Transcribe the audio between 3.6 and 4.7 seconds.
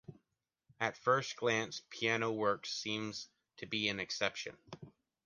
be an exception.